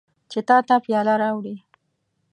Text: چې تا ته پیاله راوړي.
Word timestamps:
چې 0.31 0.39
تا 0.47 0.57
ته 0.67 0.75
پیاله 0.85 1.13
راوړي. 1.21 1.55